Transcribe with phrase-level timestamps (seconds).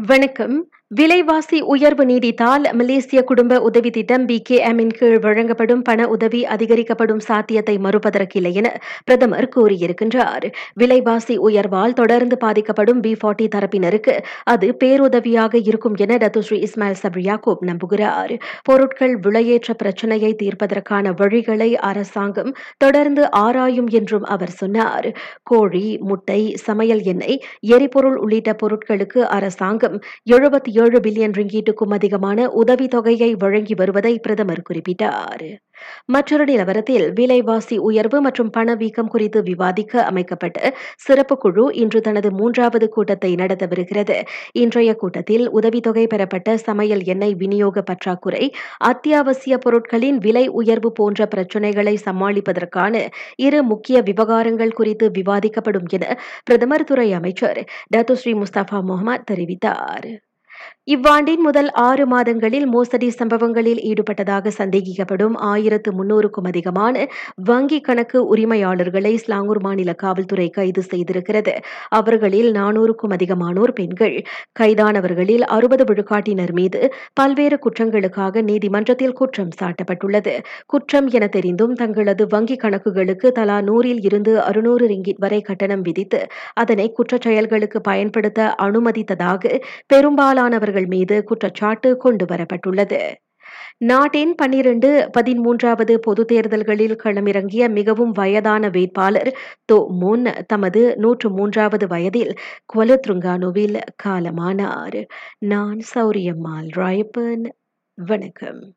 [0.00, 0.70] வணக்கம்.
[0.90, 7.18] விலைவாசி உயர்வு நீடித்தால் மலேசிய குடும்ப உதவி திட்டம் பி கே எம்மின் கீழ் வழங்கப்படும் பண உதவி அதிகரிக்கப்படும்
[7.18, 8.68] சாத்தியத்தை மறுப்பதற்கில்லை என
[9.04, 10.46] பிரதமர் கூறியிருக்கின்றார்.
[10.74, 14.14] விலைவாசி உயர்வால் தொடர்ந்து பாதிக்கப்படும் பி ஃபார்ட்டி தரப்பினருக்கு
[14.44, 18.32] அது பேருதவியாக இருக்கும் என டத்துஸ்ரீ இஸ்மாயில் சப்ரி யாக்கூப் நம்புகிறார்.
[18.62, 25.10] பொருட்கள் விலையேற்ற பிரச்சினையை தீர்ப்பதற்கான வழிகளை அரசாங்கம் தொடர்ந்து ஆராயும் என்றும் அவர் சொன்னார்.
[25.42, 29.98] கோழி முட்டை சமையல் எண்ணெய் எரிபொருள் உள்ளிட்ட பொருட்களுக்கு அரசாங்கம்
[30.30, 35.46] எழுபத்தி ஏழு பில்லியன் ரிங்கீட்டுக்கும் அதிகமான உதவித்தொகையை வழங்கி வருவதை பிரதமர் குறிப்பிட்டார்.
[36.04, 43.30] மற்றொரு நிலவரத்தில் விலைவாசி உயர்வு மற்றும் பணவீக்கம் குறித்து விவாதிக்க அமைக்கப்பட்ட சிறப்பு குழு இன்று தனது மூன்றாவது கூட்டத்தை
[43.34, 44.16] நடத்தவிருக்கிறது
[44.52, 48.44] இன்றைய கூட்டத்தில் உதவித்தொகை பெறப்பட்ட சமையல் எண்ணெய் விநியோக பற்றாக்குறை
[48.78, 52.94] அத்தியாவசிய பொருட்களின் விலை உயர்வு போன்ற பிரச்சினைகளை சமாளிப்பதற்கான
[53.38, 56.04] இரு முக்கிய விவகாரங்கள் குறித்து விவாதிக்கப்படும் என
[56.44, 57.60] பிரதமர் துறை அமைச்சர்
[57.96, 60.08] டத்துஸ்ரீ முஸ்தபா முகமது தெரிவித்தார்.
[60.88, 66.94] இவ்வாண்டின் முதல் ஆறு மாதங்களில் மோசடி சம்பவங்களில் ஈடுபட்டதாக சந்தேகிக்கப்படும் ஆயிரத்து முன்னூறுக்கும் அதிகமான
[67.44, 71.54] வங்கி கணக்கு உரிமையாளர்களை ஸ்லாங்கூர் மாநில காவல்துறை கைது செய்திருக்கிறது.
[71.90, 74.16] அவர்களில் நானூறுக்கும் அதிகமானோர் பெண்கள்.
[74.60, 76.80] கைதானவர்களில் அறுபது விழுக்காட்டினர் மீது
[77.14, 80.34] பல்வேறு குற்றங்களுக்காக நீதிமன்றத்தில் குற்றம் சாட்டப்பட்டுள்ளது.
[80.66, 86.22] குற்றம் என தெரிந்தும் தங்களது வங்கி கணக்குகளுக்கு தலா நூறில் இருந்து அறுநூறு ரிங்கிட் வரை கட்டணம் விதித்து
[86.54, 89.54] அதனை குற்றச் செயல்களுக்கு பயன்படுத்த அனுமதித்ததாக
[89.86, 93.00] பெரும்பாலான பெரும்பாலானவர்கள் மீது குற்றச்சாட்டு கொண்டு வரப்பட்டுள்ளது
[93.78, 99.30] நாட்டின் பன்னிரண்டு பதிமூன்றாவது பொது தேர்தல்களில் களமிறங்கிய மிகவும் வயதான வேட்பாளர்
[99.72, 102.34] தோ முன் தமது நூற்று மூன்றாவது வயதில்
[102.74, 105.06] கொலத்ருங்கானுவில் காலமானார்.
[105.38, 107.46] நான் சௌரியம்மாள் ராயப்பன்.
[107.98, 108.74] வணக்கம்.